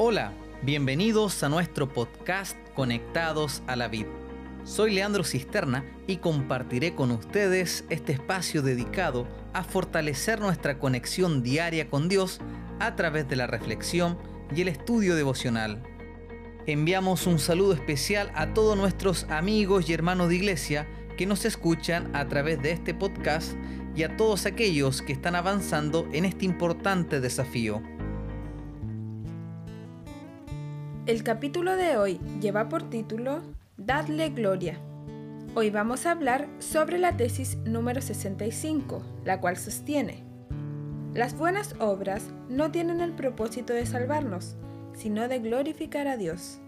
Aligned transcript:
Hola, 0.00 0.32
bienvenidos 0.62 1.42
a 1.42 1.48
nuestro 1.48 1.92
podcast 1.92 2.56
Conectados 2.76 3.64
a 3.66 3.74
la 3.74 3.88
Vid. 3.88 4.06
Soy 4.62 4.94
Leandro 4.94 5.24
Cisterna 5.24 5.84
y 6.06 6.18
compartiré 6.18 6.94
con 6.94 7.10
ustedes 7.10 7.84
este 7.90 8.12
espacio 8.12 8.62
dedicado 8.62 9.26
a 9.54 9.64
fortalecer 9.64 10.38
nuestra 10.38 10.78
conexión 10.78 11.42
diaria 11.42 11.90
con 11.90 12.08
Dios 12.08 12.38
a 12.78 12.94
través 12.94 13.28
de 13.28 13.34
la 13.34 13.48
reflexión 13.48 14.16
y 14.54 14.60
el 14.60 14.68
estudio 14.68 15.16
devocional. 15.16 15.82
Enviamos 16.68 17.26
un 17.26 17.40
saludo 17.40 17.72
especial 17.72 18.30
a 18.36 18.54
todos 18.54 18.76
nuestros 18.76 19.24
amigos 19.24 19.90
y 19.90 19.94
hermanos 19.94 20.28
de 20.28 20.36
iglesia 20.36 20.86
que 21.16 21.26
nos 21.26 21.44
escuchan 21.44 22.14
a 22.14 22.28
través 22.28 22.62
de 22.62 22.70
este 22.70 22.94
podcast 22.94 23.54
y 23.96 24.04
a 24.04 24.16
todos 24.16 24.46
aquellos 24.46 25.02
que 25.02 25.12
están 25.12 25.34
avanzando 25.34 26.08
en 26.12 26.24
este 26.24 26.44
importante 26.44 27.20
desafío. 27.20 27.82
El 31.08 31.22
capítulo 31.22 31.74
de 31.74 31.96
hoy 31.96 32.20
lleva 32.38 32.68
por 32.68 32.90
título 32.90 33.40
Dadle 33.78 34.28
Gloria. 34.28 34.78
Hoy 35.54 35.70
vamos 35.70 36.04
a 36.04 36.10
hablar 36.10 36.46
sobre 36.58 36.98
la 36.98 37.16
tesis 37.16 37.56
número 37.64 38.02
65, 38.02 39.02
la 39.24 39.40
cual 39.40 39.56
sostiene, 39.56 40.22
las 41.14 41.34
buenas 41.34 41.74
obras 41.80 42.28
no 42.50 42.70
tienen 42.70 43.00
el 43.00 43.12
propósito 43.12 43.72
de 43.72 43.86
salvarnos, 43.86 44.56
sino 44.92 45.28
de 45.28 45.38
glorificar 45.38 46.08
a 46.08 46.18
Dios. 46.18 46.60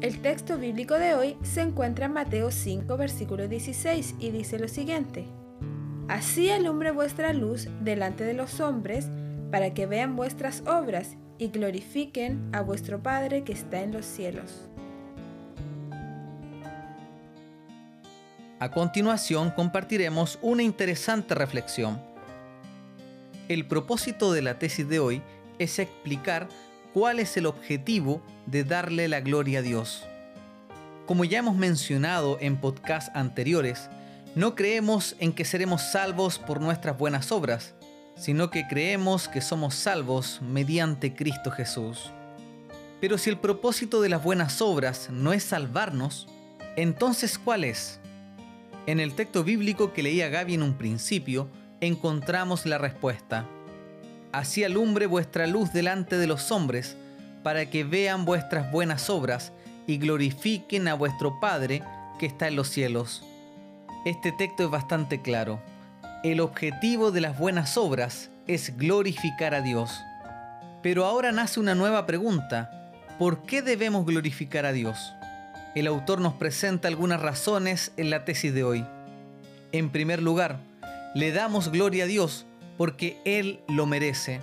El 0.00 0.20
texto 0.22 0.56
bíblico 0.56 0.94
de 0.94 1.14
hoy 1.14 1.36
se 1.42 1.62
encuentra 1.62 2.06
en 2.06 2.12
Mateo 2.12 2.52
5, 2.52 2.96
versículo 2.96 3.48
16 3.48 4.14
y 4.20 4.30
dice 4.30 4.60
lo 4.60 4.68
siguiente, 4.68 5.26
Así 6.06 6.50
alumbre 6.50 6.92
vuestra 6.92 7.32
luz 7.32 7.66
delante 7.80 8.22
de 8.22 8.34
los 8.34 8.60
hombres, 8.60 9.08
para 9.50 9.74
que 9.74 9.86
vean 9.86 10.14
vuestras 10.14 10.62
obras 10.68 11.16
y 11.38 11.48
glorifiquen 11.48 12.48
a 12.52 12.60
vuestro 12.60 13.02
Padre 13.02 13.44
que 13.44 13.52
está 13.52 13.82
en 13.82 13.92
los 13.92 14.04
cielos. 14.04 14.68
A 18.58 18.70
continuación 18.70 19.50
compartiremos 19.50 20.38
una 20.40 20.62
interesante 20.62 21.34
reflexión. 21.34 22.00
El 23.48 23.66
propósito 23.66 24.32
de 24.32 24.42
la 24.42 24.58
tesis 24.58 24.88
de 24.88 24.98
hoy 24.98 25.22
es 25.58 25.78
explicar 25.78 26.48
cuál 26.94 27.20
es 27.20 27.36
el 27.36 27.46
objetivo 27.46 28.22
de 28.46 28.64
darle 28.64 29.08
la 29.08 29.20
gloria 29.20 29.58
a 29.58 29.62
Dios. 29.62 30.04
Como 31.06 31.24
ya 31.24 31.38
hemos 31.38 31.54
mencionado 31.54 32.38
en 32.40 32.56
podcasts 32.56 33.12
anteriores, 33.14 33.88
no 34.34 34.54
creemos 34.54 35.14
en 35.18 35.32
que 35.32 35.44
seremos 35.44 35.82
salvos 35.82 36.38
por 36.38 36.60
nuestras 36.60 36.98
buenas 36.98 37.30
obras, 37.30 37.74
sino 38.16 38.50
que 38.50 38.66
creemos 38.66 39.28
que 39.28 39.40
somos 39.40 39.74
salvos 39.74 40.40
mediante 40.42 41.14
Cristo 41.14 41.50
Jesús. 41.50 42.10
Pero 43.00 43.18
si 43.18 43.30
el 43.30 43.38
propósito 43.38 44.00
de 44.00 44.08
las 44.08 44.22
buenas 44.22 44.62
obras 44.62 45.10
no 45.10 45.32
es 45.32 45.44
salvarnos, 45.44 46.26
entonces 46.76 47.38
¿cuál 47.38 47.64
es? 47.64 48.00
En 48.86 49.00
el 49.00 49.14
texto 49.14 49.44
bíblico 49.44 49.92
que 49.92 50.02
leía 50.02 50.28
Gaby 50.28 50.54
en 50.54 50.62
un 50.62 50.74
principio, 50.74 51.48
encontramos 51.80 52.64
la 52.64 52.78
respuesta. 52.78 53.44
Así 54.32 54.64
alumbre 54.64 55.06
vuestra 55.06 55.46
luz 55.46 55.72
delante 55.72 56.16
de 56.16 56.26
los 56.26 56.50
hombres, 56.50 56.96
para 57.42 57.68
que 57.70 57.84
vean 57.84 58.24
vuestras 58.24 58.72
buenas 58.72 59.10
obras 59.10 59.52
y 59.86 59.98
glorifiquen 59.98 60.88
a 60.88 60.94
vuestro 60.94 61.38
Padre 61.38 61.82
que 62.18 62.26
está 62.26 62.48
en 62.48 62.56
los 62.56 62.68
cielos. 62.68 63.22
Este 64.04 64.32
texto 64.32 64.64
es 64.64 64.70
bastante 64.70 65.20
claro 65.20 65.60
el 66.22 66.40
objetivo 66.40 67.12
de 67.12 67.20
las 67.20 67.38
buenas 67.38 67.76
obras 67.76 68.30
es 68.46 68.76
glorificar 68.76 69.54
a 69.54 69.60
Dios. 69.60 70.00
Pero 70.82 71.04
ahora 71.04 71.32
nace 71.32 71.60
una 71.60 71.74
nueva 71.74 72.06
pregunta. 72.06 72.90
¿Por 73.18 73.42
qué 73.42 73.62
debemos 73.62 74.06
glorificar 74.06 74.66
a 74.66 74.72
Dios? 74.72 75.12
El 75.74 75.86
autor 75.86 76.20
nos 76.20 76.34
presenta 76.34 76.88
algunas 76.88 77.20
razones 77.20 77.92
en 77.96 78.10
la 78.10 78.24
tesis 78.24 78.54
de 78.54 78.64
hoy. 78.64 78.86
En 79.72 79.90
primer 79.90 80.22
lugar, 80.22 80.58
le 81.14 81.32
damos 81.32 81.70
gloria 81.70 82.04
a 82.04 82.06
Dios 82.06 82.46
porque 82.78 83.18
Él 83.24 83.60
lo 83.68 83.86
merece. 83.86 84.40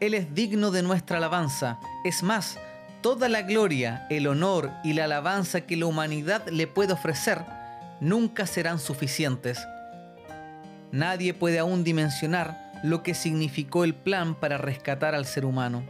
Él 0.00 0.14
es 0.14 0.32
digno 0.34 0.70
de 0.70 0.82
nuestra 0.82 1.16
alabanza. 1.16 1.80
Es 2.04 2.22
más, 2.22 2.58
toda 3.02 3.28
la 3.28 3.42
gloria, 3.42 4.06
el 4.10 4.26
honor 4.28 4.70
y 4.84 4.92
la 4.92 5.04
alabanza 5.04 5.62
que 5.62 5.76
la 5.76 5.86
humanidad 5.86 6.46
le 6.48 6.66
puede 6.66 6.92
ofrecer 6.92 7.44
nunca 8.00 8.46
serán 8.46 8.78
suficientes 8.78 9.58
Nadie 10.92 11.34
puede 11.34 11.58
aún 11.58 11.84
dimensionar 11.84 12.72
lo 12.82 13.02
que 13.02 13.14
significó 13.14 13.84
el 13.84 13.94
plan 13.94 14.34
para 14.34 14.58
rescatar 14.58 15.14
al 15.14 15.26
ser 15.26 15.44
humano. 15.44 15.82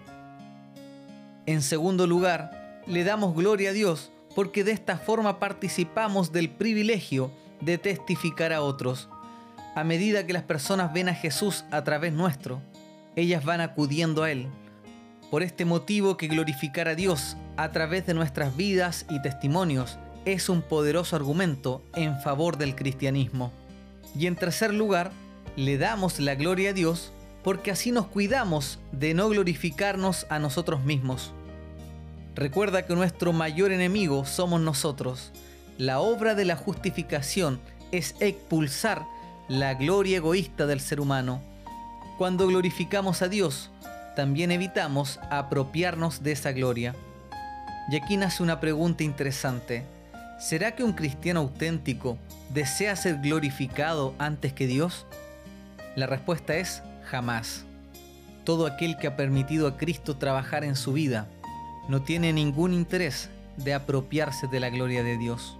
En 1.46 1.62
segundo 1.62 2.06
lugar, 2.06 2.82
le 2.86 3.04
damos 3.04 3.34
gloria 3.34 3.70
a 3.70 3.72
Dios 3.72 4.10
porque 4.34 4.64
de 4.64 4.72
esta 4.72 4.98
forma 4.98 5.38
participamos 5.38 6.32
del 6.32 6.50
privilegio 6.50 7.30
de 7.60 7.78
testificar 7.78 8.52
a 8.52 8.62
otros. 8.62 9.08
A 9.74 9.84
medida 9.84 10.26
que 10.26 10.32
las 10.32 10.42
personas 10.42 10.92
ven 10.92 11.08
a 11.08 11.14
Jesús 11.14 11.64
a 11.70 11.84
través 11.84 12.12
nuestro, 12.12 12.60
ellas 13.16 13.44
van 13.44 13.60
acudiendo 13.60 14.22
a 14.22 14.30
Él. 14.30 14.48
Por 15.30 15.42
este 15.42 15.64
motivo 15.64 16.16
que 16.16 16.28
glorificar 16.28 16.88
a 16.88 16.94
Dios 16.94 17.36
a 17.56 17.70
través 17.70 18.06
de 18.06 18.14
nuestras 18.14 18.56
vidas 18.56 19.06
y 19.10 19.20
testimonios 19.20 19.98
es 20.24 20.48
un 20.48 20.62
poderoso 20.62 21.16
argumento 21.16 21.82
en 21.94 22.18
favor 22.20 22.58
del 22.58 22.74
cristianismo. 22.74 23.52
Y 24.16 24.26
en 24.26 24.36
tercer 24.36 24.72
lugar, 24.72 25.12
le 25.56 25.78
damos 25.78 26.20
la 26.20 26.34
gloria 26.34 26.70
a 26.70 26.72
Dios 26.72 27.12
porque 27.42 27.70
así 27.70 27.92
nos 27.92 28.06
cuidamos 28.06 28.78
de 28.92 29.14
no 29.14 29.28
glorificarnos 29.28 30.26
a 30.28 30.38
nosotros 30.38 30.84
mismos. 30.84 31.32
Recuerda 32.34 32.86
que 32.86 32.94
nuestro 32.94 33.32
mayor 33.32 33.72
enemigo 33.72 34.24
somos 34.24 34.60
nosotros. 34.60 35.32
La 35.76 35.98
obra 36.00 36.34
de 36.34 36.44
la 36.44 36.56
justificación 36.56 37.60
es 37.90 38.14
expulsar 38.20 39.04
la 39.48 39.74
gloria 39.74 40.18
egoísta 40.18 40.66
del 40.66 40.80
ser 40.80 41.00
humano. 41.00 41.40
Cuando 42.18 42.46
glorificamos 42.46 43.22
a 43.22 43.28
Dios, 43.28 43.70
también 44.14 44.50
evitamos 44.50 45.18
apropiarnos 45.30 46.22
de 46.22 46.32
esa 46.32 46.52
gloria. 46.52 46.94
Y 47.90 47.96
aquí 47.96 48.16
nace 48.16 48.42
una 48.42 48.60
pregunta 48.60 49.04
interesante. 49.04 49.84
¿Será 50.38 50.76
que 50.76 50.84
un 50.84 50.92
cristiano 50.92 51.40
auténtico 51.40 52.16
desea 52.54 52.94
ser 52.94 53.18
glorificado 53.18 54.14
antes 54.18 54.52
que 54.52 54.68
Dios? 54.68 55.04
La 55.96 56.06
respuesta 56.06 56.54
es 56.54 56.80
jamás. 57.10 57.64
Todo 58.44 58.66
aquel 58.66 58.96
que 58.98 59.08
ha 59.08 59.16
permitido 59.16 59.66
a 59.66 59.76
Cristo 59.76 60.16
trabajar 60.16 60.62
en 60.62 60.76
su 60.76 60.92
vida 60.92 61.26
no 61.88 62.02
tiene 62.02 62.32
ningún 62.32 62.72
interés 62.72 63.30
de 63.56 63.74
apropiarse 63.74 64.46
de 64.46 64.60
la 64.60 64.70
gloria 64.70 65.02
de 65.02 65.18
Dios. 65.18 65.58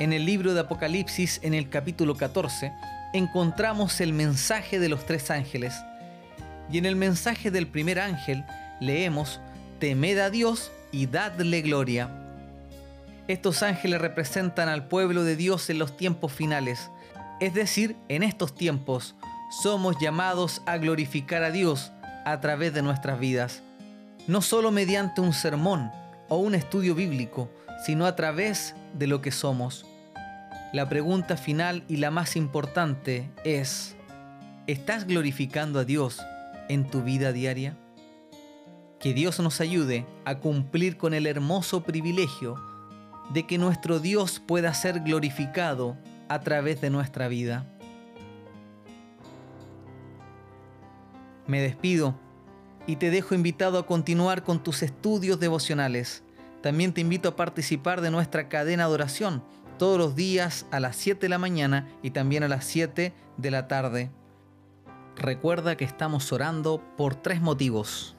En 0.00 0.12
el 0.12 0.26
libro 0.26 0.52
de 0.52 0.60
Apocalipsis, 0.60 1.38
en 1.44 1.54
el 1.54 1.68
capítulo 1.68 2.16
14, 2.16 2.72
encontramos 3.12 4.00
el 4.00 4.12
mensaje 4.12 4.80
de 4.80 4.88
los 4.88 5.06
tres 5.06 5.30
ángeles. 5.30 5.74
Y 6.72 6.78
en 6.78 6.86
el 6.86 6.96
mensaje 6.96 7.52
del 7.52 7.68
primer 7.68 8.00
ángel 8.00 8.44
leemos, 8.80 9.40
temed 9.78 10.18
a 10.18 10.30
Dios 10.30 10.72
y 10.90 11.06
dadle 11.06 11.62
gloria 11.62 12.19
estos 13.32 13.62
ángeles 13.62 14.00
representan 14.00 14.68
al 14.68 14.88
pueblo 14.88 15.22
de 15.22 15.36
Dios 15.36 15.70
en 15.70 15.78
los 15.78 15.96
tiempos 15.96 16.32
finales, 16.32 16.90
es 17.38 17.54
decir, 17.54 17.96
en 18.08 18.24
estos 18.24 18.56
tiempos 18.56 19.14
somos 19.62 19.96
llamados 20.00 20.62
a 20.66 20.78
glorificar 20.78 21.44
a 21.44 21.52
Dios 21.52 21.92
a 22.24 22.40
través 22.40 22.74
de 22.74 22.82
nuestras 22.82 23.20
vidas, 23.20 23.62
no 24.26 24.42
solo 24.42 24.72
mediante 24.72 25.20
un 25.20 25.32
sermón 25.32 25.92
o 26.28 26.38
un 26.38 26.56
estudio 26.56 26.96
bíblico, 26.96 27.48
sino 27.86 28.04
a 28.06 28.16
través 28.16 28.74
de 28.94 29.06
lo 29.06 29.20
que 29.20 29.30
somos. 29.30 29.86
La 30.72 30.88
pregunta 30.88 31.36
final 31.36 31.84
y 31.86 31.98
la 31.98 32.10
más 32.10 32.34
importante 32.34 33.30
es, 33.44 33.94
¿estás 34.66 35.06
glorificando 35.06 35.78
a 35.78 35.84
Dios 35.84 36.20
en 36.68 36.84
tu 36.84 37.02
vida 37.02 37.32
diaria? 37.32 37.76
Que 38.98 39.14
Dios 39.14 39.38
nos 39.38 39.60
ayude 39.60 40.04
a 40.24 40.38
cumplir 40.38 40.96
con 40.96 41.14
el 41.14 41.28
hermoso 41.28 41.84
privilegio 41.84 42.69
de 43.32 43.46
que 43.46 43.58
nuestro 43.58 44.00
Dios 44.00 44.40
pueda 44.44 44.74
ser 44.74 45.00
glorificado 45.00 45.96
a 46.28 46.40
través 46.40 46.80
de 46.80 46.90
nuestra 46.90 47.28
vida. 47.28 47.66
Me 51.46 51.60
despido 51.60 52.14
y 52.86 52.96
te 52.96 53.10
dejo 53.10 53.34
invitado 53.34 53.78
a 53.78 53.86
continuar 53.86 54.42
con 54.42 54.62
tus 54.62 54.82
estudios 54.82 55.40
devocionales. 55.40 56.22
También 56.62 56.92
te 56.92 57.00
invito 57.00 57.28
a 57.28 57.36
participar 57.36 58.00
de 58.00 58.10
nuestra 58.10 58.48
cadena 58.48 58.86
de 58.86 58.94
oración 58.94 59.42
todos 59.78 59.98
los 59.98 60.14
días 60.14 60.66
a 60.70 60.78
las 60.78 60.96
7 60.96 61.20
de 61.20 61.28
la 61.28 61.38
mañana 61.38 61.88
y 62.02 62.10
también 62.10 62.42
a 62.42 62.48
las 62.48 62.64
7 62.66 63.14
de 63.36 63.50
la 63.50 63.66
tarde. 63.66 64.10
Recuerda 65.16 65.76
que 65.76 65.84
estamos 65.84 66.32
orando 66.32 66.82
por 66.96 67.14
tres 67.14 67.40
motivos. 67.40 68.16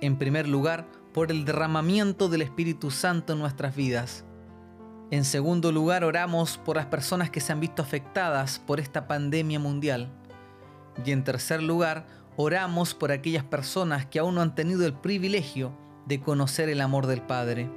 En 0.00 0.16
primer 0.18 0.48
lugar, 0.48 0.86
por 1.12 1.30
el 1.30 1.44
derramamiento 1.44 2.28
del 2.28 2.42
Espíritu 2.42 2.90
Santo 2.90 3.32
en 3.32 3.38
nuestras 3.38 3.76
vidas. 3.76 4.24
En 5.10 5.24
segundo 5.24 5.70
lugar, 5.70 6.02
oramos 6.02 6.58
por 6.58 6.76
las 6.76 6.86
personas 6.86 7.30
que 7.30 7.40
se 7.40 7.52
han 7.52 7.60
visto 7.60 7.82
afectadas 7.82 8.58
por 8.58 8.80
esta 8.80 9.06
pandemia 9.06 9.58
mundial. 9.58 10.08
Y 11.04 11.12
en 11.12 11.24
tercer 11.24 11.62
lugar, 11.62 12.06
oramos 12.36 12.94
por 12.94 13.12
aquellas 13.12 13.44
personas 13.44 14.06
que 14.06 14.18
aún 14.18 14.34
no 14.34 14.40
han 14.42 14.54
tenido 14.54 14.86
el 14.86 14.94
privilegio 14.94 15.72
de 16.06 16.20
conocer 16.20 16.68
el 16.68 16.80
amor 16.80 17.06
del 17.06 17.22
Padre. 17.22 17.70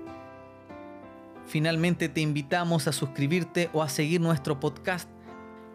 Finalmente 1.45 2.09
te 2.09 2.21
invitamos 2.21 2.87
a 2.87 2.91
suscribirte 2.91 3.69
o 3.73 3.83
a 3.83 3.89
seguir 3.89 4.19
nuestro 4.21 4.59
podcast, 4.59 5.09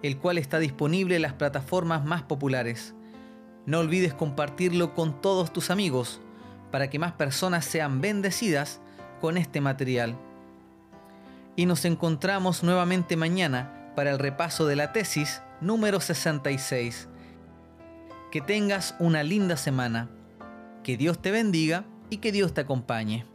el 0.02 0.18
cual 0.18 0.38
está 0.38 0.58
disponible 0.58 1.16
en 1.16 1.22
las 1.22 1.34
plataformas 1.34 2.04
más 2.04 2.22
populares. 2.22 2.94
No 3.66 3.78
olvides 3.78 4.14
compartirlo 4.14 4.94
con 4.94 5.20
todos 5.20 5.52
tus 5.52 5.70
amigos 5.70 6.20
para 6.70 6.90
que 6.90 6.98
más 6.98 7.12
personas 7.12 7.64
sean 7.64 8.00
bendecidas 8.00 8.80
con 9.20 9.36
este 9.36 9.60
material. 9.60 10.16
Y 11.56 11.66
nos 11.66 11.84
encontramos 11.84 12.62
nuevamente 12.62 13.16
mañana 13.16 13.92
para 13.94 14.10
el 14.10 14.18
repaso 14.18 14.66
de 14.66 14.76
la 14.76 14.92
tesis 14.92 15.42
número 15.60 16.00
66. 16.00 17.08
Que 18.30 18.40
tengas 18.40 18.94
una 18.98 19.22
linda 19.22 19.56
semana. 19.56 20.08
Que 20.82 20.96
Dios 20.96 21.20
te 21.20 21.30
bendiga 21.30 21.84
y 22.10 22.18
que 22.18 22.32
Dios 22.32 22.54
te 22.54 22.62
acompañe. 22.62 23.26